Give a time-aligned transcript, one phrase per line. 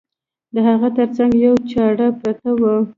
[0.53, 2.75] د هغه تر څنګ یوه چاړه پرته وه.